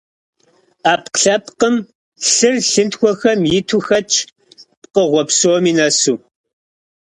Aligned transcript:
Ӏэпкълъэпкъым 0.83 1.75
лъыр 2.33 2.55
лъынтхуэхэм 2.69 3.39
иту 3.57 3.79
хэтщ, 3.85 4.13
пкъыгъуэ 4.81 5.23
псоми 5.29 5.71
нэсу. 5.77 6.15